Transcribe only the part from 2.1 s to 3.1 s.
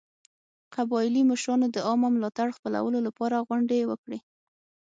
ملاتړ خپلولو